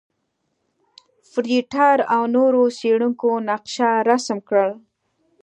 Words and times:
فرېټر 1.31 1.97
او 2.13 2.21
نورو 2.35 2.61
څېړونکو 2.77 3.29
نقشه 3.49 3.89
رسم 4.09 4.37
کړل. 4.47 4.71